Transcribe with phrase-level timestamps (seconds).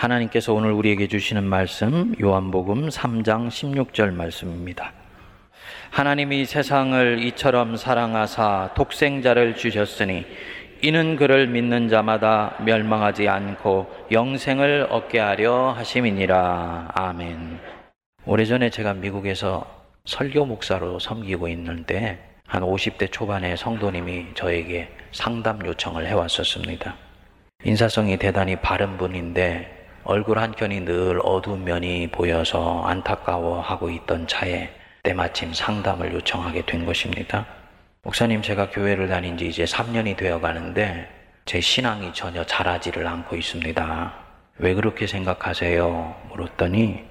[0.00, 4.94] 하나님께서 오늘 우리에게 주시는 말씀 요한복음 3장 16절 말씀입니다.
[5.90, 10.24] 하나님이 세상을 이처럼 사랑하사 독생자를 주셨으니
[10.80, 16.92] 이는 그를 믿는 자마다 멸망하지 않고 영생을 얻게 하려 하심이니라.
[16.94, 17.58] 아멘.
[18.24, 19.66] 오래전에 제가 미국에서
[20.06, 26.94] 설교 목사로 섬기고 있는데 한 50대 초반의 성도님이 저에게 상담 요청을 해왔었습니다.
[27.64, 34.70] 인사성이 대단히 바른 분인데 얼굴 한켠이 늘 어두운 면이 보여서 안타까워하고 있던 차에
[35.02, 37.46] 때마침 상담을 요청하게 된 것입니다.
[38.02, 41.06] 목사님, 제가 교회를 다닌 지 이제 3년이 되어 가는데
[41.44, 44.14] 제 신앙이 전혀 자라지를 않고 있습니다.
[44.58, 46.16] 왜 그렇게 생각하세요?
[46.30, 47.04] 물었더니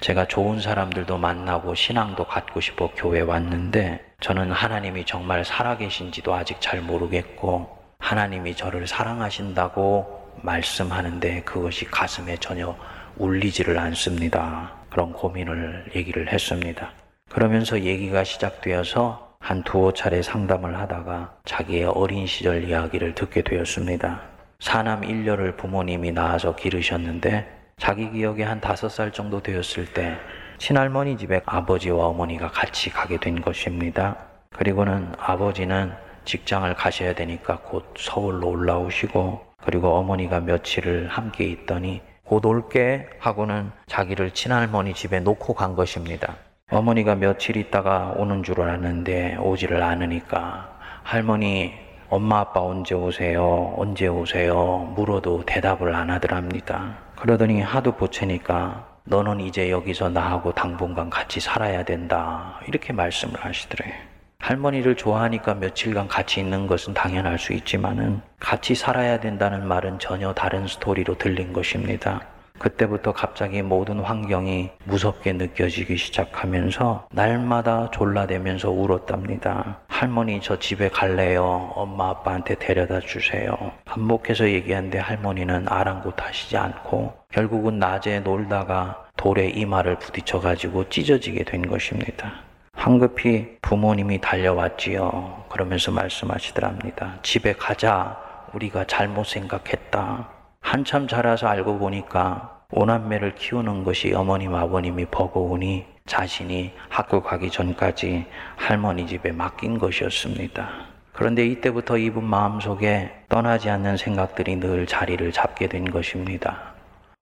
[0.00, 6.80] 제가 좋은 사람들도 만나고 신앙도 갖고 싶어 교회 왔는데 저는 하나님이 정말 살아계신지도 아직 잘
[6.80, 12.76] 모르겠고 하나님이 저를 사랑하신다고 말씀하는데 그것이 가슴에 전혀
[13.16, 14.72] 울리지를 않습니다.
[14.90, 16.90] 그런 고민을 얘기를 했습니다.
[17.30, 24.20] 그러면서 얘기가 시작되어서 한 두어 차례 상담을 하다가 자기의 어린 시절 이야기를 듣게 되었습니다.
[24.60, 30.16] 사남 일녀를 부모님이 낳아서 기르셨는데 자기 기억에 한 다섯 살 정도 되었을 때
[30.58, 34.16] 친할머니 집에 아버지와 어머니가 같이 가게 된 것입니다.
[34.54, 35.92] 그리고는 아버지는
[36.24, 44.32] 직장을 가셔야 되니까 곧 서울로 올라오시고 그리고 어머니가 며칠을 함께 있더니 곧 올게 하고는 자기를
[44.32, 46.36] 친할머니 집에 놓고 간 것입니다.
[46.70, 51.74] 어머니가 며칠 있다가 오는 줄 알았는데 오지를 않으니까 할머니
[52.08, 53.74] 엄마 아빠 언제 오세요?
[53.76, 54.92] 언제 오세요?
[54.96, 56.98] 물어도 대답을 안 하더랍니다.
[57.16, 62.60] 그러더니 하도 보채니까 너는 이제 여기서 나하고 당분간 같이 살아야 된다.
[62.68, 64.11] 이렇게 말씀을 하시더래요.
[64.42, 70.66] 할머니를 좋아하니까 며칠간 같이 있는 것은 당연할 수 있지만은 같이 살아야 된다는 말은 전혀 다른
[70.66, 72.22] 스토리로 들린 것입니다.
[72.58, 79.78] 그때부터 갑자기 모든 환경이 무섭게 느껴지기 시작하면서 날마다 졸라대면서 울었답니다.
[79.86, 81.72] 할머니 저 집에 갈래요.
[81.76, 83.56] 엄마 아빠한테 데려다 주세요.
[83.84, 92.51] 반복해서 얘기하는데 할머니는 아랑곳하시지 않고 결국은 낮에 놀다가 돌에 이마를 부딪혀 가지고 찢어지게 된 것입니다.
[92.82, 95.44] 황급히 부모님이 달려왔지요.
[95.48, 97.20] 그러면서 말씀하시더랍니다.
[97.22, 98.18] 집에 가자.
[98.54, 100.28] 우리가 잘못 생각했다.
[100.60, 108.26] 한참 자라서 알고 보니까 오남매를 키우는 것이 어머님 아버님이 버거우니 자신이 학교 가기 전까지
[108.56, 110.68] 할머니 집에 맡긴 것이었습니다.
[111.12, 116.72] 그런데 이때부터 이분 마음속에 떠나지 않는 생각들이 늘 자리를 잡게 된 것입니다.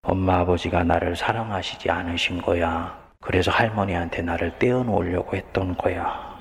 [0.05, 3.00] 엄마 아버지가 나를 사랑하시지 않으신 거야.
[3.23, 6.39] 그래서 할머니한테 나를 떼어놓으려고 했던 거야.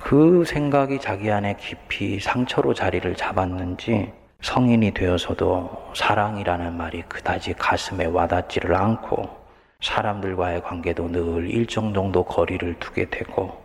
[0.00, 8.74] 그 생각이 자기 안에 깊이 상처로 자리를 잡았는지 성인이 되어서도 사랑이라는 말이 그다지 가슴에 와닿지를
[8.74, 9.28] 않고
[9.80, 13.60] 사람들과의 관계도 늘 일정 정도 거리를 두게 되고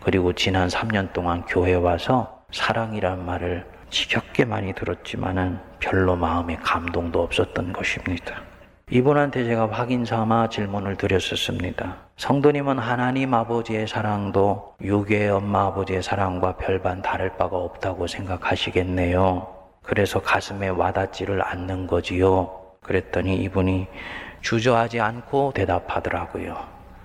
[0.00, 7.72] 그리고 지난 3년 동안 교회 와서 사랑이란 말을 지겹게 많이 들었지만은 별로 마음에 감동도 없었던
[7.72, 8.42] 것입니다.
[8.96, 11.96] 이분한테 제가 확인 삼아 질문을 드렸었습니다.
[12.18, 19.44] 성도님은 하나님 아버지의 사랑도 유괴의 엄마 아버지의 사랑과 별반 다를 바가 없다고 생각하시겠네요.
[19.82, 22.48] 그래서 가슴에 와닿지를 않는 거지요.
[22.80, 23.88] 그랬더니 이분이
[24.42, 26.56] 주저하지 않고 대답하더라고요.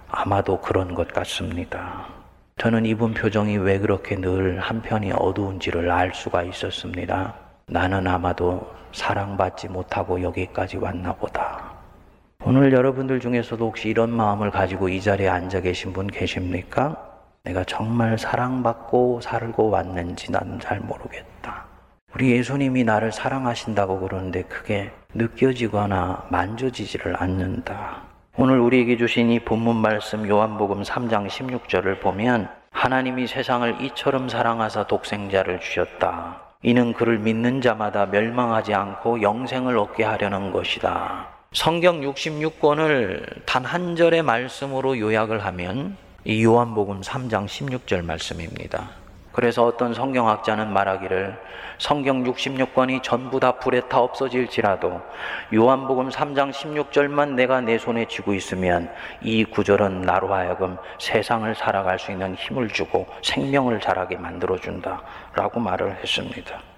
[0.08, 2.06] 아마도 그런 것 같습니다.
[2.60, 7.34] 저는 이분 표정이 왜 그렇게 늘 한편이 어두운지를 알 수가 있었습니다.
[7.66, 11.71] 나는 아마도 사랑받지 못하고 여기까지 왔나 보다.
[12.44, 16.98] 오늘 여러분들 중에서도 혹시 이런 마음을 가지고 이 자리에 앉아 계신 분 계십니까?
[17.44, 21.66] 내가 정말 사랑받고 살고 왔는지 나는 잘 모르겠다.
[22.16, 28.02] 우리 예수님이 나를 사랑하신다고 그러는데 그게 느껴지거나 만져지지를 않는다.
[28.38, 35.60] 오늘 우리에게 주신 이 본문 말씀 요한복음 3장 16절을 보면 하나님이 세상을 이처럼 사랑하사 독생자를
[35.60, 36.42] 주셨다.
[36.64, 41.41] 이는 그를 믿는 자마다 멸망하지 않고 영생을 얻게 하려는 것이다.
[41.54, 48.92] 성경 66권을 단 한 절의 말씀으로 요약을 하면 이 요한복음 3장 16절 말씀입니다.
[49.34, 51.38] 그래서 어떤 성경학자는 말하기를
[51.78, 55.02] 성경 66권이 전부 다 불에 타 없어질지라도
[55.54, 58.90] 요한복음 3장 16절만 내가 내 손에 쥐고 있으면
[59.22, 65.02] 이 구절은 나로 하여금 세상을 살아갈 수 있는 힘을 주고 생명을 자라게 만들어준다.
[65.36, 66.71] 라고 말을 했습니다.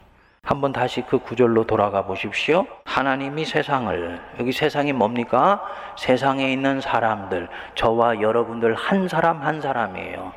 [0.45, 2.65] 한번 다시 그 구절로 돌아가 보십시오.
[2.83, 5.63] 하나님이 세상을, 여기 세상이 뭡니까?
[5.97, 10.33] 세상에 있는 사람들, 저와 여러분들 한 사람 한 사람이에요.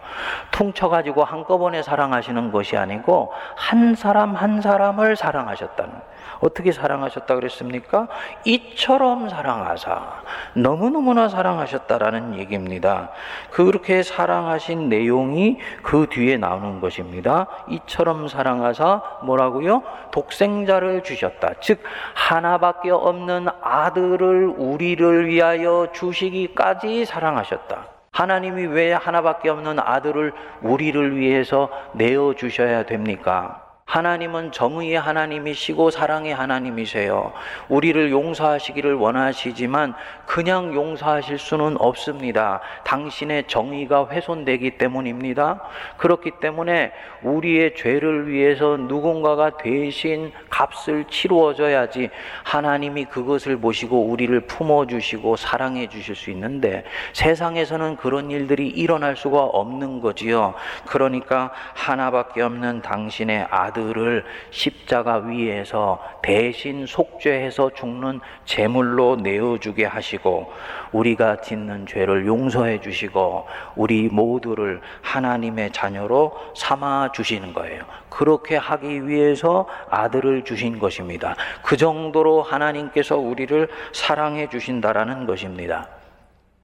[0.53, 5.93] 퉁쳐가지고 한꺼번에 사랑하시는 것이 아니고 한 사람 한 사람을 사랑하셨다는
[6.41, 8.09] 어떻게 사랑하셨다 그랬습니까?
[8.45, 10.23] 이처럼 사랑하사
[10.55, 13.11] 너무너무나 사랑하셨다라는 얘기입니다.
[13.51, 17.47] 그렇게 사랑하신 내용이 그 뒤에 나오는 것입니다.
[17.69, 19.83] 이처럼 사랑하사 뭐라고요?
[20.13, 21.55] 독생자를 주셨다.
[21.61, 21.83] 즉
[22.15, 27.87] 하나밖에 없는 아들을 우리를 위하여 주시기까지 사랑하셨다.
[28.13, 30.33] 하나님이 왜 하나밖에 없는 아들을
[30.63, 33.66] 우리를 위해서 내어 주셔야 됩니까?
[33.87, 37.33] 하나님은 정의의 하나님이시고 사랑의 하나님이세요.
[37.69, 39.95] 우리를 용서하시기를 원하시지만
[40.27, 42.61] 그냥 용서하실 수는 없습니다.
[42.85, 45.63] 당신의 정의가 훼손되기 때문입니다.
[45.99, 46.93] 그렇기 때문에
[47.23, 52.11] 우리의 죄를 위해서 누군가가 대신 값을 치루어져야지
[52.45, 60.01] 하나님이 그것을 보시고 우리를 품어주시고 사랑해 주실 수 있는데 세상에서는 그런 일들이 일어날 수가 없는
[60.01, 60.55] 거지요.
[60.87, 70.53] 그러니까 하나밖에 없는 당신의 아들 아들을 십자가 위에서 대신 속죄해서 죽는 제물로 내어주게 하시고
[70.93, 77.85] 우리가 짓는 죄를 용서해 주시고 우리 모두를 하나님의 자녀로 삼아 주시는 거예요.
[78.17, 81.37] 그렇게 하기 위해서 아들을 주신 것입니다.
[81.63, 85.89] 그 정도로 하나님께서 우리를 사랑해 주신다라는 것입니다.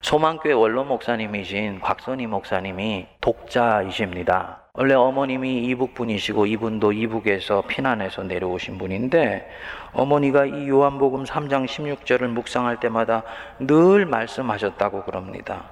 [0.01, 4.63] 소망교회 원로 목사님이신 곽선희 목사님이 독자이십니다.
[4.73, 9.47] 원래 어머님이 이북 분이시고 이분도 이북에서 피난해서 내려오신 분인데
[9.93, 13.25] 어머니가 이 요한복음 3장 16절을 묵상할 때마다
[13.59, 15.65] 늘 말씀하셨다고 그럽니다.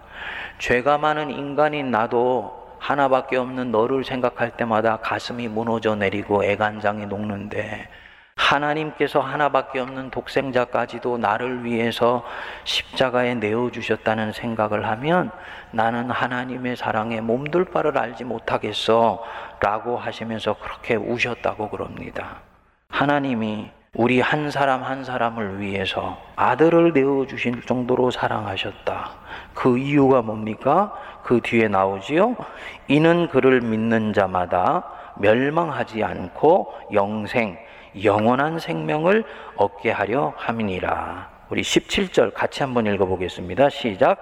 [0.58, 7.88] 죄가 많은 인간인 나도 하나밖에 없는 너를 생각할 때마다 가슴이 무너져 내리고 애간장이 녹는데
[8.34, 12.24] 하나님께서 하나밖에 없는 독생자까지도 나를 위해서
[12.64, 15.30] 십자가에 내어주셨다는 생각을 하면
[15.70, 19.22] 나는 하나님의 사랑에 몸둘 바를 알지 못하겠어
[19.60, 22.38] 라고 하시면서 그렇게 우셨다고 그럽니다.
[22.88, 29.10] 하나님이 우리 한 사람 한 사람을 위해서 아들을 내어주실 정도로 사랑하셨다.
[29.52, 30.94] 그 이유가 뭡니까?
[31.24, 32.36] 그 뒤에 나오지요.
[32.86, 34.84] 이는 그를 믿는 자마다
[35.16, 37.58] 멸망하지 않고 영생,
[38.04, 39.24] 영원한 생명을
[39.56, 41.28] 얻게 하려 함이니라.
[41.50, 43.70] 우리 17절 같이 한번 읽어보겠습니다.
[43.70, 44.20] 시작.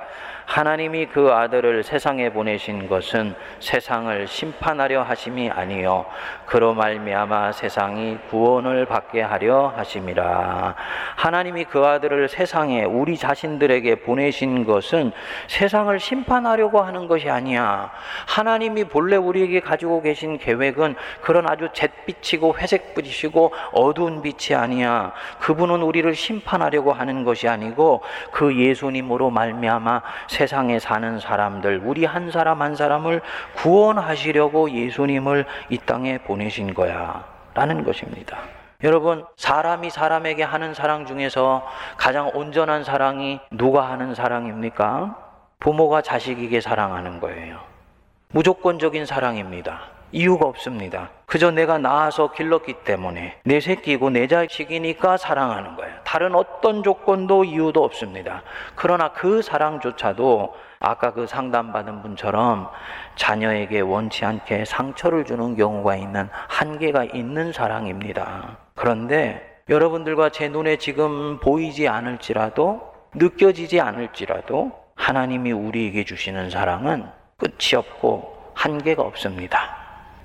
[0.49, 6.07] 하나님이 그 아들을 세상에 보내신 것은 세상을 심판하려 하심이 아니요
[6.47, 10.75] 그로 말미암아 세상이 구원을 받게 하려 하심이라.
[11.17, 15.13] 하나님이 그 아들을 세상에 우리 자신들에게 보내신 것은
[15.49, 17.91] 세상을 심판하려고 하는 것이 아니야.
[18.27, 25.13] 하나님이 본래 우리에게 가지고 계신 계획은 그런 아주 잿빛이고 회색빛이고 어두운 빛이 아니야.
[25.41, 28.01] 그분은 우리를 심판하려고 하는 것이 아니고
[28.33, 30.01] 그 예수님으로 말미암아
[30.39, 33.23] 세상에 사는 사람들, 우리 한 사람 한 사람을
[33.57, 37.25] 구원하시려고 예수님을 이 땅에 보내신 거야.
[37.55, 38.39] 라는 것입니다.
[38.85, 45.17] 여러분, 사람이 사람에게 하는 사랑 중에서 가장 온전한 사랑이 누가 하는 사랑입니까?
[45.59, 47.59] 부모가 자식에게 사랑하는 거예요.
[48.29, 49.98] 무조건적인 사랑입니다.
[50.13, 51.11] 이유가 없습니다.
[51.27, 55.95] 그저 내가 낳아서 길렀기 때문에 내 새끼고 내 자식이니까 사랑하는 거예요.
[56.05, 58.43] 다른 어떤 조건도 이유도 없습니다.
[58.75, 62.71] 그러나 그 사랑조차도 아까 그 상담받은 분처럼
[63.17, 68.57] 자녀에게 원치 않게 상처를 주는 경우가 있는 한계가 있는 사랑입니다.
[68.75, 72.81] 그런데 여러분들과 제 눈에 지금 보이지 않을지라도
[73.15, 77.07] 느껴지지 않을지라도 하나님이 우리에게 주시는 사랑은
[77.37, 79.78] 끝이 없고 한계가 없습니다.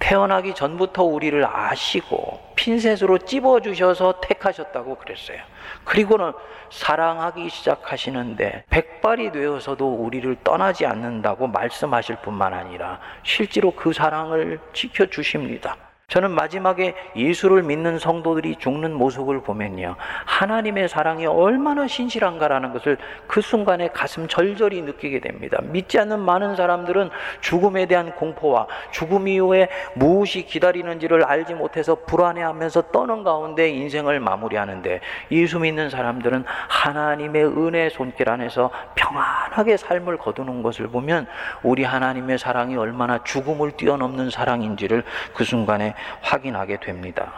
[0.03, 5.38] 태어나기 전부터 우리를 아시고 핀셋으로 찝어주셔서 택하셨다고 그랬어요.
[5.86, 6.33] 그리고는
[6.69, 15.77] 사랑하기 시작하시는데 백발이 되어서도 우리를 떠나지 않는다고 말씀하실 뿐만 아니라 실제로 그 사랑을 지켜주십니다.
[16.13, 19.96] 저는 마지막에 예수를 믿는 성도들이 죽는 모습을 보면요.
[20.25, 25.58] 하나님의 사랑이 얼마나 신실한가라는 것을 그 순간에 가슴 절절히 느끼게 됩니다.
[25.63, 27.10] 믿지 않는 많은 사람들은
[27.41, 35.00] 죽음에 대한 공포와 죽음 이후에 무엇이 기다리는지를 알지 못해서 불안해하면서 떠는 가운데 인생을 마무리하는데
[35.32, 41.25] 예수 믿는 사람들은 하나님의 은혜 손길 안에서 평안하게 삶을 거두는 것을 보면
[41.63, 45.03] 우리 하나님의 사랑이 얼마나 죽음을 뛰어넘는 사랑인지를
[45.34, 47.31] 그 순간에 확인하게 됩니다.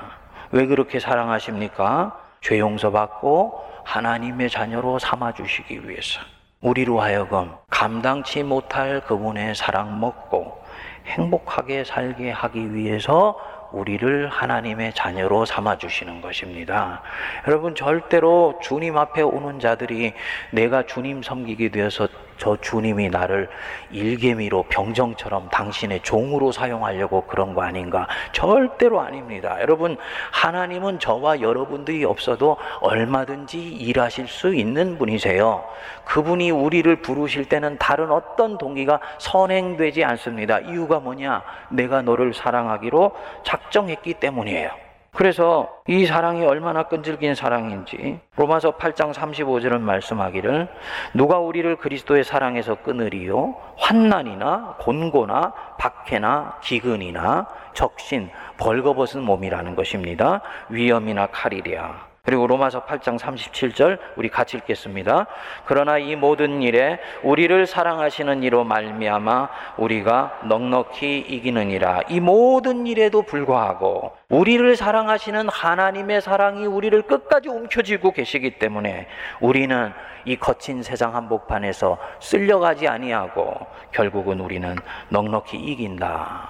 [0.52, 2.20] 왜 그렇게 사랑하십니까?
[2.42, 6.22] 죄 용서받고 하나님의 자녀로 삼아주시기 위해서.
[6.62, 10.64] 우리로 하여금 감당치 못할 그분의 사랑 먹고
[11.06, 13.38] 행복하게 살게 하기 위해서
[13.72, 17.02] 우리를 하나님의 자녀로 삼아 주시는 것입니다.
[17.48, 20.14] 여러분 절대로 주님 앞에 오는 자들이
[20.52, 22.08] 내가 주님 섬기게 되어서
[22.38, 23.50] 저 주님이 나를
[23.92, 28.08] 일개미로 병정처럼 당신의 종으로 사용하려고 그런 거 아닌가?
[28.32, 29.58] 절대로 아닙니다.
[29.62, 29.98] 여러분,
[30.32, 35.64] 하나님은 저와 여러분들이 없어도 얼마든지 일하실 수 있는 분이세요.
[36.06, 40.60] 그분이 우리를 부르실 때는 다른 어떤 동기가 선행되지 않습니다.
[40.60, 41.44] 이유가 뭐냐?
[41.70, 43.12] 내가 너를 사랑하기로
[43.44, 44.85] 작정했기 때문이에요.
[45.16, 50.68] 그래서 이 사랑이 얼마나 끈질긴 사랑인지 로마서 8장 35절은 말씀하기를
[51.14, 53.56] 누가 우리를 그리스도의 사랑에서 끊으리요?
[53.78, 60.42] 환난이나 곤고나 박해나 기근이나 적신 벌거벗은 몸이라는 것입니다.
[60.70, 65.28] 위험이나 칼이랴 그리고 로마서 8장 37절 우리 같이 읽겠습니다.
[65.66, 72.02] 그러나 이 모든 일에 우리를 사랑하시는 이로 말미암아 우리가 넉넉히 이기느니라.
[72.10, 79.08] 이 모든 일에도 불구하고 우리를 사랑하시는 하나님의 사랑이 우리를 끝까지 움켜쥐고 계시기 때문에
[79.40, 79.94] 우리는
[80.26, 83.56] 이 거친 세상 한복판에서 쓸려가지 아니하고
[83.92, 84.76] 결국은 우리는
[85.10, 86.50] 넉넉히 이긴다.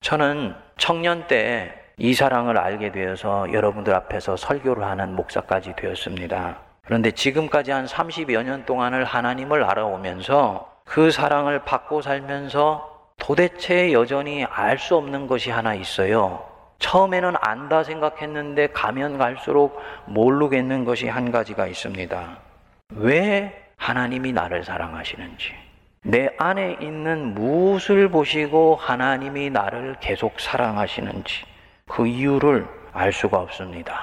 [0.00, 6.56] 저는 청년 때 이 사랑을 알게 되어서 여러분들 앞에서 설교를 하는 목사까지 되었습니다.
[6.82, 14.78] 그런데 지금까지 한 30여 년 동안을 하나님을 알아오면서 그 사랑을 받고 살면서 도대체 여전히 알
[14.78, 16.42] 수 없는 것이 하나 있어요.
[16.78, 22.38] 처음에는 안다 생각했는데 가면 갈수록 모르겠는 것이 한 가지가 있습니다.
[22.94, 25.52] 왜 하나님이 나를 사랑하시는지.
[26.04, 31.49] 내 안에 있는 무엇을 보시고 하나님이 나를 계속 사랑하시는지.
[31.90, 33.98] 그 이유를 알 수가 없습니다.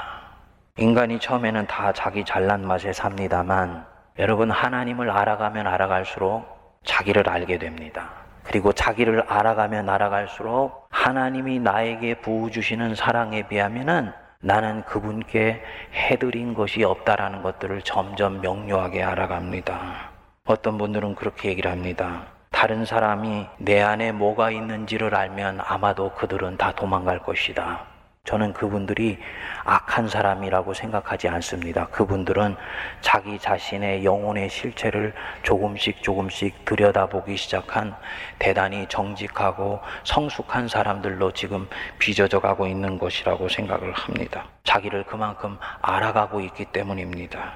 [0.78, 3.86] 인간이 처음에는 다 자기 잘난 맛에 삽니다만
[4.20, 6.46] 여러분 하나님을 알아가면 알아갈수록
[6.84, 8.10] 자기를 알게 됩니다.
[8.44, 15.64] 그리고 자기를 알아가면 알아갈수록 하나님이 나에게 부어 주시는 사랑에 비하면은 나는 그분께
[15.94, 20.12] 해드린 것이 없다라는 것들을 점점 명료하게 알아갑니다.
[20.46, 22.37] 어떤 분들은 그렇게 얘기를 합니다.
[22.52, 27.98] 다른 사람이 내 안에 뭐가 있는지를 알면 아마도 그들은 다 도망갈 것이다.
[28.28, 29.18] 저는 그분들이
[29.64, 31.88] 악한 사람이라고 생각하지 않습니다.
[31.88, 32.58] 그분들은
[33.00, 35.14] 자기 자신의 영혼의 실체를
[35.44, 37.96] 조금씩 조금씩 들여다보기 시작한
[38.38, 44.46] 대단히 정직하고 성숙한 사람들로 지금 빚어져 가고 있는 것이라고 생각을 합니다.
[44.66, 47.54] 자기를 그만큼 알아가고 있기 때문입니다.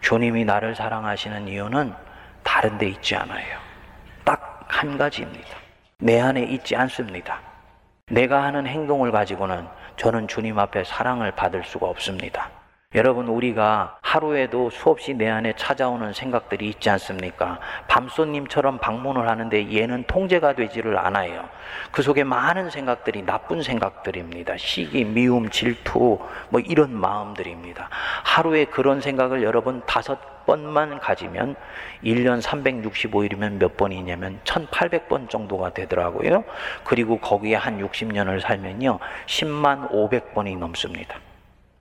[0.00, 1.92] 주님이 나를 사랑하시는 이유는
[2.44, 3.73] 다른 데 있지 않아요.
[4.84, 5.48] 한 가지입니다.
[5.98, 7.40] 내 안에 있지 않습니다.
[8.10, 12.50] 내가 하는 행동을 가지고는 저는 주님 앞에 사랑을 받을 수가 없습니다.
[12.94, 17.58] 여러분, 우리가 하루에도 수없이 내 안에 찾아오는 생각들이 있지 않습니까?
[17.88, 21.48] 밤손님처럼 방문을 하는데 얘는 통제가 되지를 않아요.
[21.90, 24.56] 그 속에 많은 생각들이 나쁜 생각들입니다.
[24.56, 27.88] 시기, 미움, 질투, 뭐 이런 마음들입니다.
[28.22, 31.56] 하루에 그런 생각을 여러분 다섯 번만 가지면
[32.04, 36.44] 1년 365일이면 몇 번이냐면 1800번 정도가 되더라고요.
[36.84, 39.00] 그리고 거기에 한 60년을 살면요.
[39.26, 41.18] 10만 500번이 넘습니다.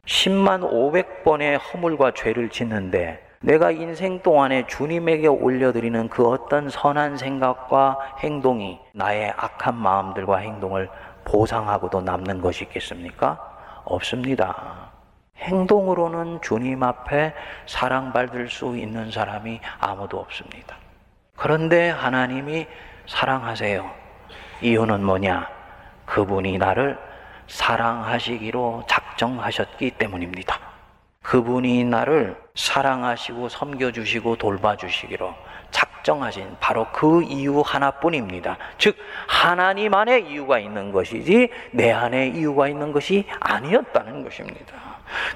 [0.06, 8.80] 10만 500번의 허물과 죄를 짓는데 내가 인생 동안에 주님에게 올려드리는 그 어떤 선한 생각과 행동이
[8.94, 10.90] 나의 악한 마음들과 행동을
[11.24, 13.40] 보상하고도 남는 것이 있겠습니까?
[13.86, 14.92] 없습니다.
[15.38, 17.34] 행동으로는 주님 앞에
[17.66, 20.76] 사랑받을 수 있는 사람이 아무도 없습니다.
[21.36, 22.68] 그런데 하나님이
[23.08, 23.90] 사랑하세요.
[24.62, 25.50] 이유는 뭐냐?
[26.06, 26.98] 그분이 나를
[27.48, 30.60] 사랑하시기로 작 정하셨기 때문입니다.
[31.24, 35.34] 그분이 나를 사랑하시고 섬겨주시고 돌봐주시기로
[35.72, 38.58] 작정하신 바로 그 이유 하나뿐입니다.
[38.78, 44.74] 즉, 하나님 안에 이유가 있는 것이지 내 안에 이유가 있는 것이 아니었다는 것입니다.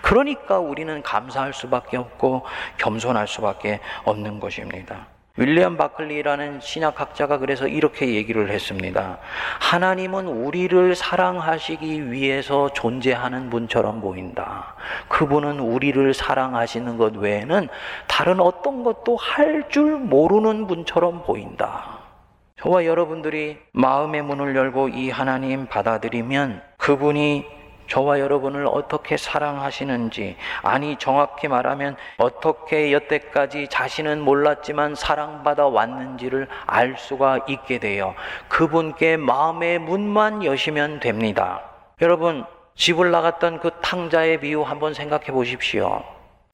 [0.01, 2.46] 그러니까 우리는 감사할 수밖에 없고
[2.77, 5.07] 겸손할 수밖에 없는 것입니다.
[5.38, 9.20] 윌리엄 바클리라는 신약학자가 그래서 이렇게 얘기를 했습니다.
[9.60, 14.75] 하나님은 우리를 사랑하시기 위해서 존재하는 분처럼 보인다.
[15.10, 17.67] 그분은 우리를 사랑하시는 것 외에는
[18.08, 22.00] 다른 어떤 것도 할 줄 모르는 분처럼 보인다.
[22.62, 27.46] 저와 여러분들이 마음의 문을 열고 이 하나님 받아들이면 그분이
[27.88, 37.39] 저와 여러분을 어떻게 사랑하시는지, 아니, 정확히 말하면 어떻게 여태까지 자신은 몰랐지만 사랑받아 왔는지를 알 수가
[37.48, 38.13] 있게 돼요.
[38.48, 41.62] 그분께 마음의 문만 여시면 됩니다.
[42.01, 46.03] 여러분, 집을 나갔던 그 탕자의 비유 한번 생각해 보십시오.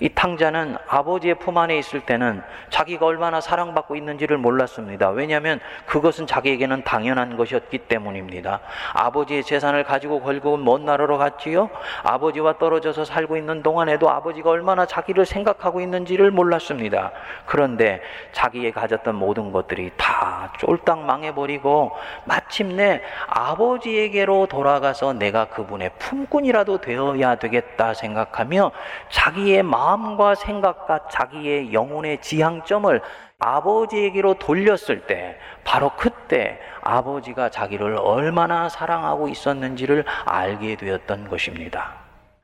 [0.03, 5.11] 이 탕자는 아버지의 품 안에 있을 때는 자기가 얼마나 사랑받고 있는지를 몰랐습니다.
[5.11, 8.59] 왜냐하면 그것은 자기에게는 당연한 것이었기 때문입니다.
[8.91, 11.69] 아버지의 재산을 가지고 걸고 먼 나라로 갔지요.
[12.03, 17.13] 아버지와 떨어져서 살고 있는 동안에도 아버지가 얼마나 자기를 생각하고 있는지를 몰랐습니다.
[17.45, 18.01] 그런데
[18.33, 21.93] 자기의 가졌던 모든 것들이 다 쫄딱 망해버리고
[22.25, 28.71] 마침내 아버지에게로 돌아가서 내가 그분의 품꾼이라도 되어야 되겠다 생각하며
[29.09, 33.01] 자기의 마음 마음과 생각과 자기의 영혼의 지향점을
[33.37, 41.93] 아버지에게로 돌렸을 때 바로 그때 아버지가 자기를 얼마나 사랑하고 있었는지를 알게 되었던 것입니다.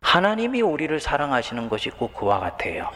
[0.02, 2.90] 하나님이 우리를 사랑하시는 것이 꼭 그와 같아요.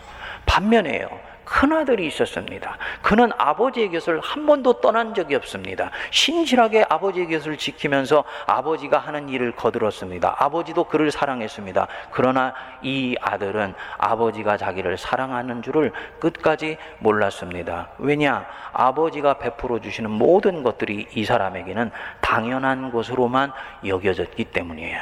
[0.45, 1.07] 반면에요.
[1.45, 2.77] 큰아들이 있었습니다.
[3.01, 5.91] 그는 아버지의 곁을 한 번도 떠난 적이 없습니다.
[6.11, 10.35] 신실하게 아버지의 곁을 지키면서 아버지가 하는 일을 거들었습니다.
[10.39, 11.87] 아버지도 그를 사랑했습니다.
[12.11, 17.89] 그러나 이 아들은 아버지가 자기를 사랑하는 줄을 끝까지 몰랐습니다.
[17.97, 18.45] 왜냐?
[18.71, 23.51] 아버지가 베풀어 주시는 모든 것들이 이 사람에게는 당연한 것으로만
[23.85, 25.01] 여겨졌기 때문이에요.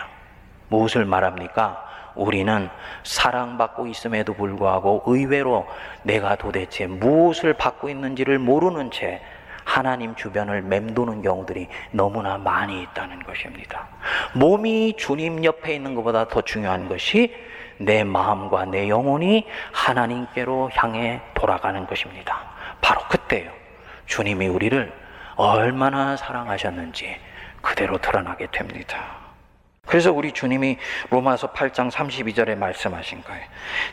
[0.69, 1.90] 무엇을 말합니까?
[2.15, 2.69] 우리는
[3.03, 5.67] 사랑받고 있음에도 불구하고 의외로
[6.03, 9.21] 내가 도대체 무엇을 받고 있는지를 모르는 채
[9.63, 13.87] 하나님 주변을 맴도는 경우들이 너무나 많이 있다는 것입니다.
[14.33, 17.33] 몸이 주님 옆에 있는 것보다 더 중요한 것이
[17.77, 22.41] 내 마음과 내 영혼이 하나님께로 향해 돌아가는 것입니다.
[22.81, 23.51] 바로 그때요.
[24.05, 24.91] 주님이 우리를
[25.35, 27.17] 얼마나 사랑하셨는지
[27.61, 28.97] 그대로 드러나게 됩니다.
[29.91, 30.77] 그래서 우리 주님이
[31.09, 33.41] 로마서 8장 32절에 말씀하신 거예요.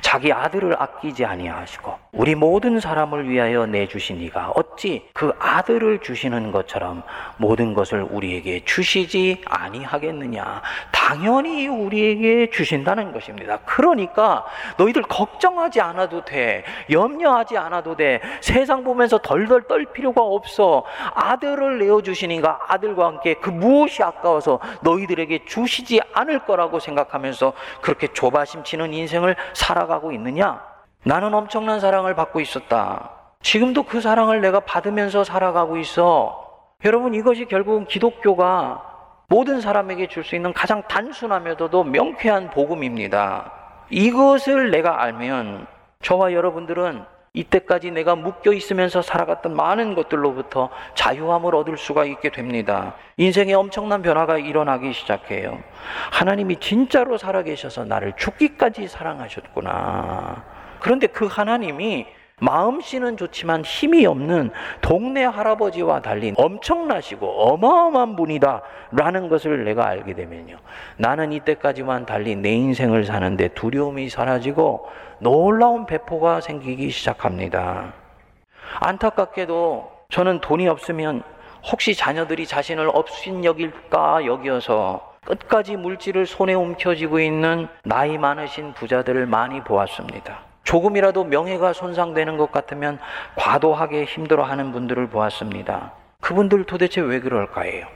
[0.00, 7.02] 자기 아들을 아끼지 아니하시고 우리 모든 사람을 위하여 내주신 이가 어찌 그 아들을 주시는 것처럼
[7.37, 10.62] 모든 것을 우리에게 주시지 아니하겠느냐.
[11.09, 13.61] 당연히 우리에게 주신다는 것입니다.
[13.65, 14.45] 그러니까
[14.77, 16.65] 너희들 걱정하지 않아도 돼.
[16.91, 18.21] 염려하지 않아도 돼.
[18.43, 20.85] 세상 보면서 덜덜 떨 필요가 없어.
[21.15, 28.65] 아들을 내어 주시니까 아들과 함께 그 무엇이 아까워서 너희들에게 주시지 않을 거라고 생각하면서 그렇게 조바심
[28.65, 30.62] 치는 인생을 살아가고 있느냐?
[31.05, 33.12] 나는 엄청난 사랑을 받고 있었다.
[33.41, 36.45] 지금도 그 사랑을 내가 받으면서 살아가고 있어.
[36.85, 38.88] 여러분, 이것이 결국은 기독교가
[39.30, 43.52] 모든 사람에게 줄 수 있는 가장 단순하면서도 명쾌한 복음입니다.
[43.90, 45.66] 이것을 내가 알면
[46.02, 47.04] 저와 여러분들은
[47.35, 52.94] 이때까지 내가 묶여 있으면서 살아갔던 많은 것들로부터 자유함을 얻을 수가 있게 됩니다.
[53.18, 55.62] 인생에 엄청난 변화가 일어나기 시작해요.
[56.11, 60.42] 하나님이 진짜로 살아계셔서 나를 죽기까지 사랑하셨구나.
[60.81, 62.07] 그런데 그 하나님이
[62.40, 70.57] 마음씨는 좋지만 힘이 없는 동네 할아버지와 달리 엄청나시고 어마어마한 분이다 라는 것을 내가 알게 되면요.
[70.96, 77.92] 나는 이때까지만 달리 내 인생을 사는데 두려움이 사라지고 놀라운 배포가 생기기 시작합니다.
[78.81, 81.22] 안타깝게도 저는 돈이 없으면
[81.70, 90.47] 혹시 자녀들이 자신을 업신여길까 여기어서 끝까지 물질을 손에 움켜쥐고 있는 나이 많으신 부자들을 많이 보았습니다.
[90.68, 92.98] 조금이라도 명예가 손상되는 것 같으면
[93.37, 95.92] 과도하게 힘들어하는 분들을 보았습니다.
[96.20, 97.87] 그분들 도대체 왜 그럴까요?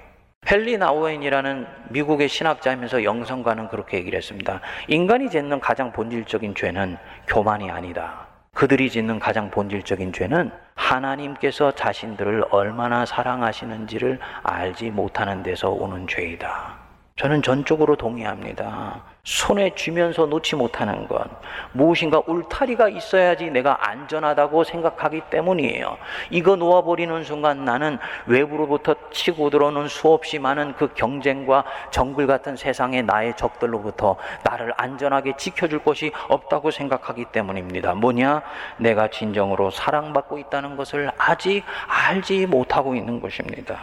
[0.50, 4.62] 헨리 나우엔이라는 미국의 신학자이면서 영성가는 그렇게 얘기를 했습니다.
[4.88, 8.26] 인간이 짓는 가장 본질적인 죄는 교만이 아니다.
[8.54, 16.76] 그들이 짓는 가장 본질적인 죄는 하나님께서 자신들을 얼마나 사랑하시는지를 알지 못하는 데서 오는 죄이다.
[17.16, 19.12] 저는 전적으로 동의합니다.
[19.24, 21.24] 손에 쥐면서 놓지 못하는 것,
[21.70, 25.96] 무엇인가 울타리가 있어야지 내가 안전하다고 생각하기 때문이에요.
[26.30, 33.37] 이거 놓아버리는 순간 나는 외부로부터 치고 들어오는 수없이 많은 그 경쟁과 정글 같은 세상의 나의
[33.37, 37.94] 적들로부터 나를 안전하게 지켜줄 것이 없다고 생각하기 때문입니다.
[37.94, 38.42] 뭐냐?
[38.78, 43.78] 내가 진정으로 사랑받고 있다는 것을 아직 알지 못하고 있는 것입니다.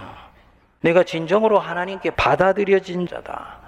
[0.81, 3.58] 내가 진정으로 하나님께 받아들여진 자다.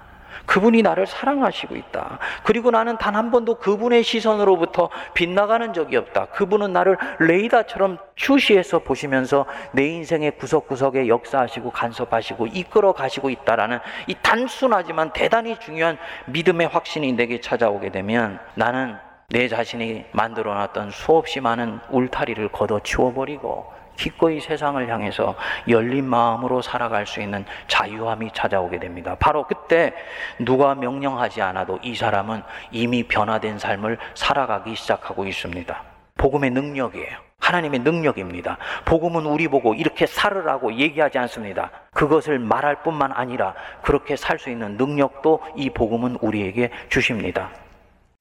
[0.46, 2.18] 그분이 나를 사랑하시고 있다.
[2.42, 6.26] 그리고 나는 단 한 번도 그분의 시선으로부터 빗나가는 적이 없다.
[6.26, 15.12] 그분은 나를 레이다처럼 휴시해서 보시면서 내 인생의 구석구석에 역사하시고 간섭하시고 이끌어 가시고 있다라는 이 단순하지만
[15.12, 18.96] 대단히 중요한 믿음의 확신이 내게 찾아오게 되면 나는
[19.28, 25.34] 내 자신이 만들어 놨던 수없이 많은 울타리를 걷어 치워버리고 기꺼이 세상을 향해서
[25.68, 29.16] 열린 마음으로 살아갈 수 있는 자유함이 찾아오게 됩니다.
[29.18, 29.92] 바로 그때
[30.38, 35.82] 누가 명령하지 않아도 이 사람은 이미 변화된 삶을 살아가기 시작하고 있습니다.
[36.16, 37.18] 복음의 능력이에요.
[37.38, 38.56] 하나님의 능력입니다.
[38.84, 41.70] 복음은 우리 보고 이렇게 살으라고 얘기하지 않습니다.
[41.92, 47.50] 그것을 말할 뿐만 아니라 그렇게 살 수 있는 능력도 이 복음은 우리에게 주십니다.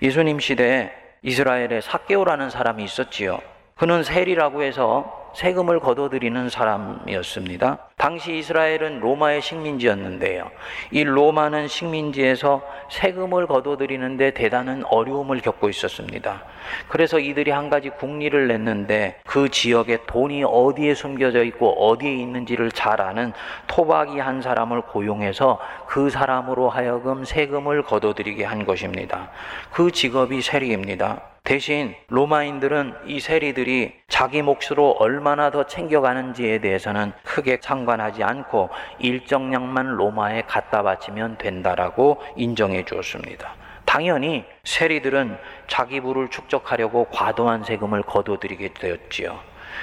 [0.02, 3.40] 예수님 시대에 이스라엘에 사개오라는 사람이 있었지요.
[3.76, 7.91] 그는 셀이라고 해서 세금을 거둬들이는 사람이었습니다.
[8.02, 10.50] 당시 이스라엘은 로마의 식민지였는데요.
[10.90, 16.42] 이 로마는 식민지에서 세금을 거둬들이는데 대단한 어려움을 겪고 있었습니다.
[16.88, 23.02] 그래서 이들이 한 가지 국리를 냈는데 그 지역에 돈이 어디에 숨겨져 있고 어디에 있는지를 잘
[23.02, 23.34] 아는
[23.68, 29.30] 토박이 한 사람을 고용해서 그 사람으로 하여금 세금을 거둬들이게 한 것입니다.
[29.72, 31.22] 그 직업이 세리입니다.
[31.44, 39.96] 대신 로마인들은 이 세리들이 자기 몫으로 얼마나 더 챙겨가는지에 대해서는 크게 상관 하지 않고 일정량만
[39.96, 43.56] 로마에 갖다 바치면 된다라고 인정해 주었습니다.
[43.86, 49.40] 당연히 세리들은 자기 부를 축적하려고 과도한 세금을 거둬들이게 되었지요.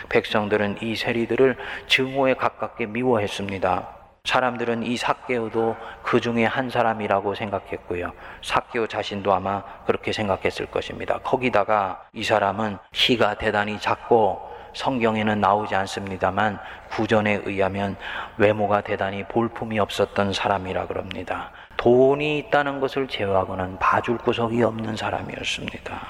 [0.08, 1.56] 백성들은 이 세리들을
[1.88, 3.98] 증오에 가깝게 미워했습니다.
[4.24, 8.12] 사람들은 이 사개오도 그 중에 한 사람이라고 생각했고요.
[8.42, 11.18] 사개오 자신도 아마 그렇게 생각했을 것입니다.
[11.18, 16.58] 거기다가 이 사람은 키가 대단히 작고 성경에는 나오지 않습니다만
[16.90, 17.96] 구전에 의하면
[18.36, 21.50] 외모가 대단히 볼품이 없었던 사람이라 그럽니다.
[21.76, 26.00] 돈이 있다는 것을 제외하고는 봐줄 구석이 없는 사람이었습니다.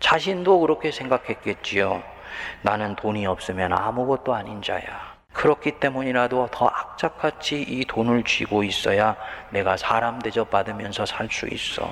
[0.00, 2.02] 자신도 그렇게 생각했겠지요.
[2.62, 5.12] 나는 돈이 없으면 아무것도 아닌 자야.
[5.32, 9.16] 그렇기 때문이라도 더 악착같이 이 돈을 쥐고 있어야
[9.50, 11.88] 내가 사람 대접받으면서 살 수 있어.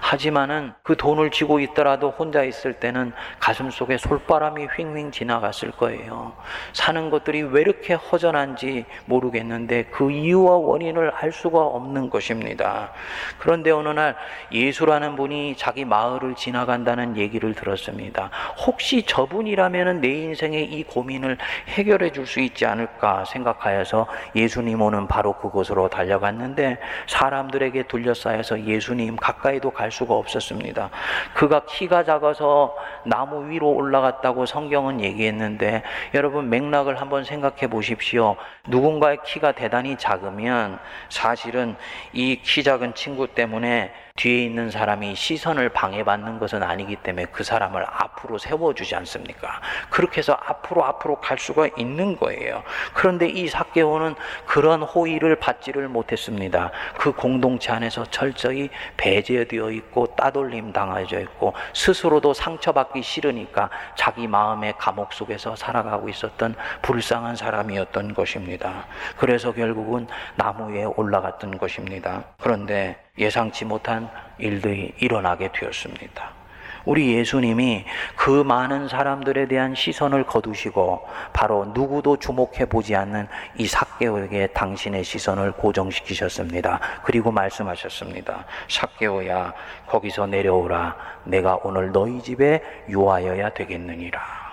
[0.00, 6.32] 하지만은 그 돈을 쥐고 있더라도 혼자 있을 때는 가슴 속에 솔바람이 휙휙 지나갔을 거예요.
[6.72, 12.92] 사는 것들이 왜 이렇게 허전한지 모르겠는데 그 이유와 원인을 알 수가 없는 것입니다.
[13.38, 14.16] 그런데 어느 날
[14.50, 18.30] 예수라는 분이 자기 마을을 지나간다는 얘기를 들었습니다.
[18.66, 21.36] 혹시 저분이라면 내 인생의 이 고민을
[21.68, 24.06] 해결해 줄 수 있지 않을까 생각하여서
[24.36, 26.78] 예수님 오는 바로 그곳으로 달려갔는데
[27.08, 30.90] 사람들에게 둘러싸여서 예수님 가까이 도 갈 수가 없었습니다.
[31.34, 35.82] 그가 키가 작아서 나무 위로 올라갔다고 성경은 얘기했는데
[36.14, 38.36] 여러분 맥락을 한번 생각해 보십시오.
[38.68, 41.76] 누군가의 키가 대단히 작으면 사실은
[42.12, 47.86] 이 키 작은 친구 때문에 뒤에 있는 사람이 시선을 방해받는 것은 아니기 때문에 그 사람을
[47.88, 49.62] 앞으로 세워주지 않습니까?
[49.88, 52.62] 그렇게 해서 앞으로 앞으로 갈 수가 있는 거예요.
[52.92, 56.70] 그런데 이 사개오는 그런 호의를 받지를 못했습니다.
[56.98, 65.14] 그 공동체 안에서 철저히 배제되어 있고 따돌림 당해져 있고 스스로도 상처받기 싫으니까 자기 마음의 감옥
[65.14, 68.84] 속에서 살아가고 있었던 불쌍한 사람이었던 것입니다.
[69.16, 72.24] 그래서 결국은 나무 위에 올라갔던 것입니다.
[72.38, 76.40] 그런데 예상치 못한 일들이 일어나게 되었습니다.
[76.84, 77.84] 우리 예수님이
[78.16, 85.52] 그 많은 사람들에 대한 시선을 거두시고 바로 누구도 주목해 보지 않는 이 삭개오에게 당신의 시선을
[85.52, 86.80] 고정시키셨습니다.
[87.04, 88.44] 그리고 말씀하셨습니다.
[88.68, 89.52] 삭개오야
[89.86, 94.49] 거기서 내려오라 내가 오늘 너희 집에 유하여야 되겠느니라.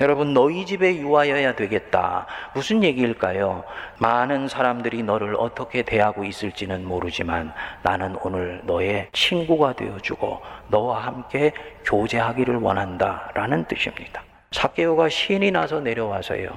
[0.00, 2.26] 여러분, 너희 집에 유하여야 되겠다.
[2.54, 3.64] 무슨 얘기일까요?
[3.98, 11.52] 많은 사람들이 너를 어떻게 대하고 있을지는 모르지만 나는 오늘 너의 친구가 되어주고 너와 함께
[11.84, 13.30] 교제하기를 원한다.
[13.34, 14.22] 라는 뜻입니다.
[14.60, 16.50] 사케오가 신이 나서 내려와서요.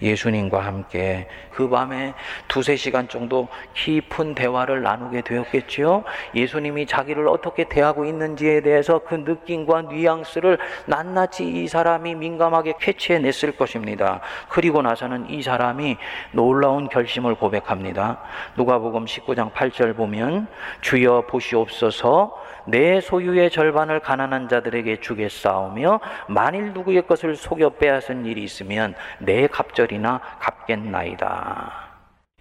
[0.00, 2.14] 예수님과 함께 그 밤에
[2.46, 6.04] 두세 시간 정도 깊은 대화를 나누게 되었겠지요.
[6.36, 13.56] 예수님이 자기를 어떻게 대하고 있는지에 대해서 그 느낌과 뉘앙스를 낱낱이 이 사람이 민감하게 캐치해 냈을
[13.56, 14.20] 것입니다.
[14.48, 15.96] 그리고 나서는 이 사람이
[16.30, 18.20] 놀라운 결심을 고백합니다.
[18.56, 20.46] 누가복음 19장 8절 보면
[20.80, 28.94] 주여 보시옵소서 내 소유의 절반을 가난한 자들에게 주겠사오며 만일 누구의 것을 속여 빼앗은 일이 있으면
[29.20, 31.72] 내 갑절이나 갚겠나이다.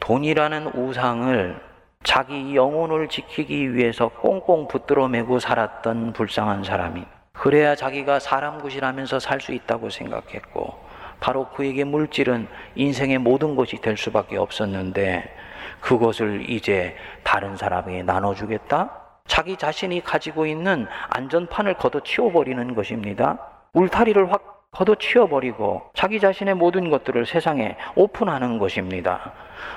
[0.02, 1.62] 돈이라는 우상을
[2.04, 9.40] 자기 영혼을 지키기 위해서 꽁꽁 붙들어 매고 살았던 불쌍한 사람이 그래야 자기가 사람 굿이라면서 살
[9.40, 10.78] 수 있다고 생각했고
[11.22, 15.34] 바로 그에게 물질은 인생의 모든 것이 될 수밖에 없었는데
[15.80, 19.07] 그것을 이제 다른 사람에게 나눠주겠다?
[19.28, 23.38] 자기 자신이 가지고 있는 안전판을 걷어치워버리는 것입니다.
[23.74, 29.34] 울타리를 확 걷어치워버리고 자기 자신의 모든 것들을 세상에 오픈하는 것입니다.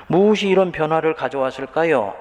[0.07, 2.13] 무엇이 이런 변화를 가져왔을까요?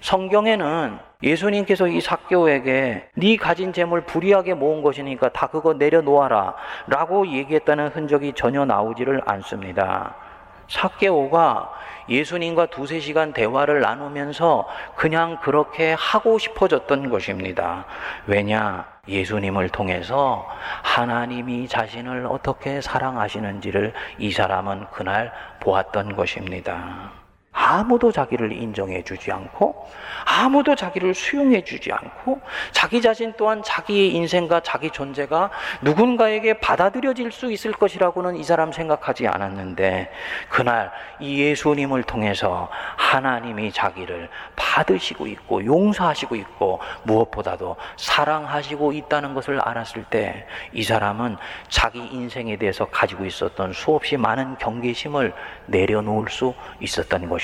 [0.00, 6.54] 성경에는 예수님께서 이 사개오에게 네 가진 재물 불이하게 모은 것이니까 다 그거 내려놓아라
[6.86, 10.29] 라고 얘기했다는 흔적이 전혀 나오지를 않습니다.
[10.70, 11.72] 사개오가
[12.08, 17.84] 예수님과 두세 시간 대화를 나누면서 그냥 그렇게 하고 싶어졌던 것입니다.
[18.26, 18.86] 왜냐?
[19.06, 20.46] 예수님을 통해서
[20.82, 27.19] 하나님이 자신을 어떻게 사랑하시는지를 이 사람은 그날 보았던 것입니다.
[27.52, 29.88] 아무도 자기를 인정해 주지 않고
[30.24, 32.40] 아무도 자기를 수용해 주지 않고
[32.72, 35.50] 자기 자신 또한 자기의 인생과 자기 존재가
[35.82, 40.10] 누군가에게 받아들여질 수 있을 것이라고는 이 사람 생각하지 않았는데
[40.48, 50.04] 그날 이 예수님을 통해서 하나님이 자기를 받으시고 있고 용서하시고 있고 무엇보다도 사랑하시고 있다는 것을 알았을
[50.04, 51.36] 때 이 사람은
[51.68, 55.32] 자기 인생에 대해서 가지고 있었던 수없이 많은 경계심을
[55.66, 57.39] 내려놓을 수 있었던 것입니다.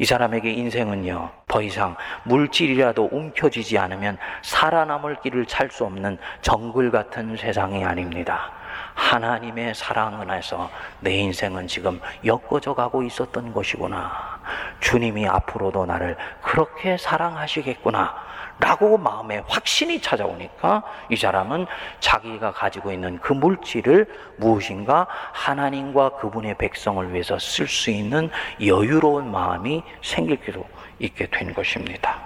[0.00, 7.36] 이 사람에게 인생은요, 더 이상 물질이라도 움켜쥐지 않으면 살아남을 길을 찰 수 없는 정글 같은
[7.36, 8.52] 세상이 아닙니다.
[8.94, 14.38] 하나님의 사랑 은혜서 내 인생은 지금 엮어져 가고 있었던 것이구나.
[14.80, 18.27] 주님이 앞으로도 나를 그렇게 사랑하시겠구나.
[18.60, 21.66] 라고 마음에 확신이 찾아오니까 이 사람은
[22.00, 29.82] 자기가 가지고 있는 그 물질을 무엇인가 하나님과 그분의 백성을 위해서 쓸 수 있는 여유로운 마음이
[30.02, 30.64] 생길 수
[30.98, 32.18] 있게 된 것입니다.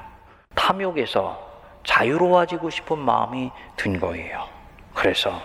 [0.54, 1.52] 탐욕에서
[1.84, 4.48] 자유로워지고 싶은 마음이 든 거예요.
[4.94, 5.42] 그래서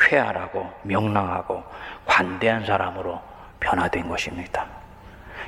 [0.00, 1.62] 쾌활하고 명랑하고
[2.06, 3.20] 관대한 사람으로
[3.60, 4.66] 변화된 것입니다.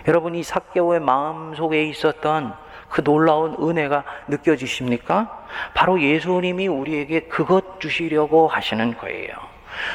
[0.07, 2.55] 여러분 이 사개오의 마음 속에 있었던
[2.89, 5.47] 그 놀라운 은혜가 느껴지십니까?
[5.75, 9.35] 바로 예수님이 우리에게 그것 주시려고 하시는 거예요.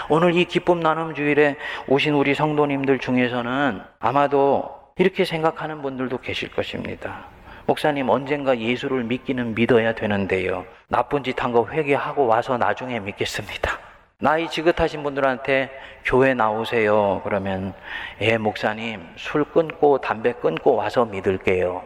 [0.09, 1.55] 오늘 이 기쁨 나눔 주일에
[1.87, 7.25] 오신 우리 성도님들 중에서는 아마도 이렇게 생각하는 분들도 계실 것입니다.
[7.65, 10.65] 목사님 언젠가 예수를 믿기는 믿어야 되는데요.
[10.87, 13.79] 나쁜 짓 한 거 회개하고 와서 나중에 믿겠습니다.
[14.19, 15.71] 나이 지긋하신 분들한테
[16.05, 17.21] 교회 나오세요.
[17.23, 17.73] 그러면
[18.19, 21.81] 예 목사님 술 끊고 담배 끊고 와서 믿을게요.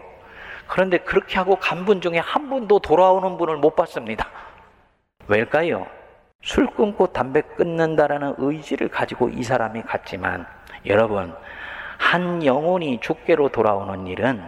[0.67, 4.27] 그런데 그렇게 하고 간 분 중에 한 분도 돌아오는 분을 못 봤습니다.
[5.27, 5.87] 왜일까요?
[6.41, 10.45] 술 끊고 담배 끊는다라는 의지를 가지고 이 사람이 갔지만
[10.85, 11.33] 여러분
[11.97, 14.43] 한 영혼이 죽게로 돌아오는 일은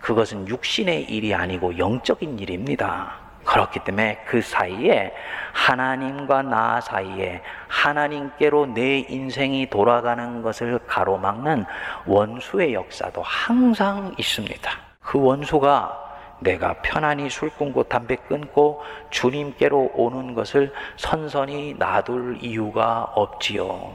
[0.00, 3.14] 그것은 육신의 일이 아니고 영적인 일입니다.
[3.44, 5.14] 그렇기 때문에 그 사이에
[5.52, 11.64] 하나님과 나 사이에 하나님께로 내 인생이 돌아가는 것을 가로막는
[12.06, 14.89] 원수의 역사도 항상 있습니다.
[15.10, 23.92] 그 원수가 내가 편안히 술 끊고 담배 끊고 주님께로 오는 것을 선선히 놔둘 이유가 없지요.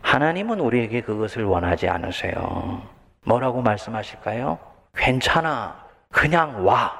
[0.00, 2.80] 하나님은 우리에게 그것을 원하지 않으세요.
[3.26, 4.58] 뭐라고 말씀하실까요?
[4.96, 5.76] 괜찮아.
[6.10, 6.98] 그냥 와.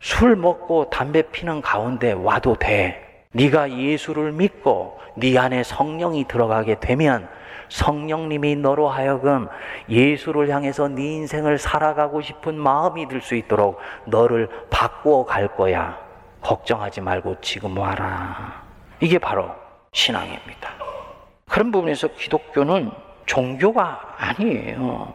[0.00, 3.28] 술 먹고 담배 피는 가운데 와도 돼.
[3.34, 7.28] 네가 예수를 믿고 네 안에 성령이 들어가게 되면
[7.70, 9.48] 성령님이 너로 하여금
[9.88, 15.98] 예수를 향해서 네 인생을 살아가고 싶은 마음이 들 수 있도록 너를 바꾸어 갈 거야.
[16.42, 18.62] 걱정하지 말고 지금 와라.
[18.98, 19.50] 이게 바로
[19.92, 20.70] 신앙입니다.
[21.48, 22.90] 그런 부분에서 기독교는
[23.26, 25.12] 종교가 아니에요.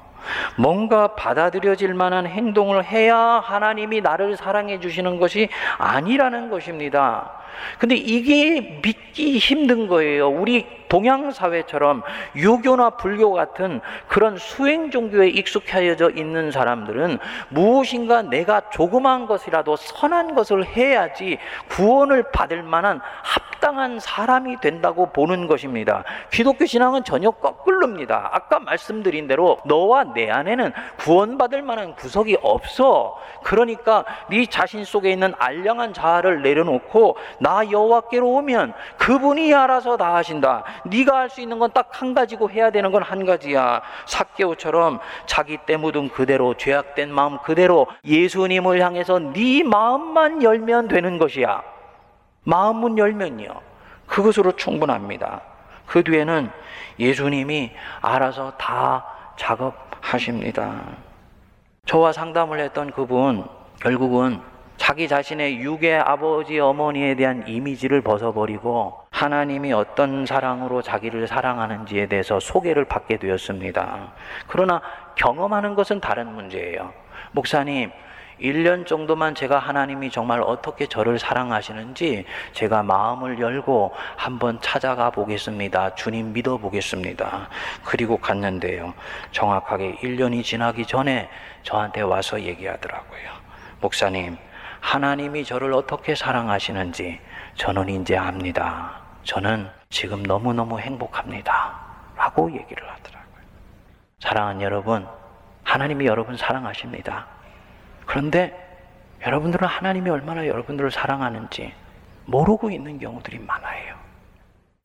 [0.57, 7.31] 뭔가 받아들여질 만한 행동을 해야 하나님이 나를 사랑해 주시는 것이 아니라는 것입니다.
[7.79, 10.29] 근데 이게 믿기 힘든 거예요.
[10.29, 12.03] 우리 동양 사회처럼
[12.35, 17.17] 유교나 불교 같은 그런 수행 종교에 익숙해져 있는 사람들은
[17.49, 21.37] 무엇인가 내가 조그만 것이라도 선한 것을 해야지
[21.69, 26.03] 구원을 받을 만한 합당한 사람이 된다고 보는 것입니다.
[26.31, 28.29] 기독교 신앙은 전혀 거꾸로입니다.
[28.31, 33.17] 아까 말씀드린 대로 너와 내 안에는 구원받을 만한 구석이 없어.
[33.43, 40.63] 그러니까 네 자신 속에 있는 알량한 자아를 내려놓고 나 여호와께로 오면 그분이 알아서 다 하신다.
[40.85, 43.83] 네가 할 수 있는 건 딱 한 가지고 해야 되는 건 한 가지야.
[44.07, 51.61] 사개오처럼 자기 때 묻은 그대로 죄악된 마음 그대로 예수님을 향해서 네 마음만 열면 되는 것이야.
[52.45, 53.47] 마음문 열면요.
[54.07, 55.41] 그것으로 충분합니다.
[55.85, 56.49] 그 뒤에는
[56.97, 59.05] 예수님이 알아서 다
[59.37, 60.81] 작업하십니다.
[61.85, 63.45] 저와 상담을 했던 그분
[63.81, 64.41] 결국은
[64.77, 72.85] 자기 자신의 육의 아버지 어머니에 대한 이미지를 벗어버리고 하나님이 어떤 사랑으로 자기를 사랑하는지에 대해서 소개를
[72.85, 74.13] 받게 되었습니다.
[74.47, 74.81] 그러나
[75.15, 76.93] 경험하는 것은 다른 문제예요.
[77.31, 77.91] 목사님,
[78.41, 85.95] 1년 정도만 제가 하나님이 정말 어떻게 저를 사랑하시는지 제가 마음을 열고 한번 찾아가 보겠습니다.
[85.95, 87.47] 주님 믿어 보겠습니다.
[87.85, 88.93] 그리고 갔는데요.
[89.31, 91.29] 정확하게 1년이 지나기 전에
[91.63, 93.45] 저한테 와서 얘기하더라고요.
[93.79, 94.37] 목사님,
[94.85, 97.19] 하나님이 저를 어떻게 사랑하시는지
[97.55, 99.01] 저는 이제 압니다.
[99.23, 101.75] 저는 지금 너무너무 행복합니다.
[102.15, 103.41] 라고 얘기를 하더라고요.
[104.19, 105.07] 사랑하는 여러분,
[105.63, 107.25] 하나님이 여러분 사랑하십니다.
[108.05, 108.53] 그런데
[109.25, 111.73] 여러분들은 하나님이 얼마나 여러분들을 사랑하는지
[112.25, 113.95] 모르고 있는 경우들이 많아요.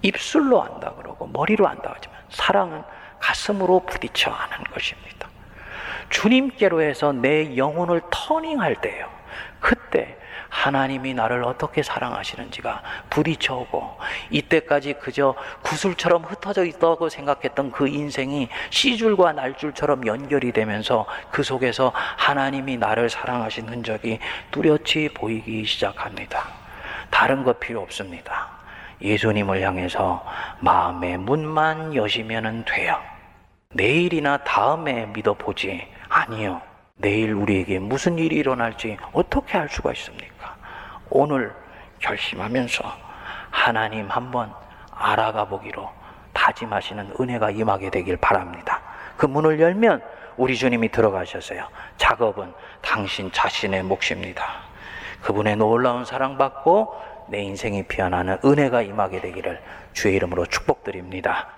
[0.02, 2.82] 입술로 안다 그러고 머리로 안다 하지만 사랑은
[3.20, 5.28] 가슴으로 부딪혀 아는 것입니다.
[6.08, 9.19] 주님께로 해서 내 영혼을 터닝할 때요.
[9.60, 10.16] 그때
[10.50, 13.98] 하나님이 나를 어떻게 사랑하시는지가 부딪혀 오고
[14.30, 22.76] 이때까지 그저 구슬처럼 흩어져 있다고 생각했던 그 인생이 씨줄과 날줄처럼 연결이 되면서 그 속에서 하나님이
[22.76, 24.18] 나를 사랑하신 흔적이
[24.50, 26.48] 뚜렷이 보이기 시작합니다.
[27.10, 28.48] 다른 것 필요 없습니다.
[29.00, 30.24] 예수님을 향해서
[30.60, 33.00] 마음의 문만 여시면 돼요.
[33.72, 35.86] 내일이나 다음에 믿어보지.
[36.08, 36.60] 아니요.
[37.00, 40.56] 내일 우리에게 무슨 일이 일어날지 어떻게 알 수가 있습니까?
[41.08, 41.52] 오늘
[41.98, 42.84] 결심하면서
[43.50, 44.52] 하나님 한번
[44.92, 45.90] 알아가 보기로
[46.32, 48.80] 다짐하시는 은혜가 임하게 되길 바랍니다.
[49.16, 50.02] 그 문을 열면
[50.36, 51.66] 우리 주님이 들어가셔서요.
[51.96, 54.44] 작업은 당신 자신의 몫입니다.
[55.22, 56.94] 그분의 놀라운 사랑받고
[57.28, 59.60] 내 인생이 피어나는 은혜가 임하게 되기를
[59.92, 61.48] 주의 이름으로 축복드립니다.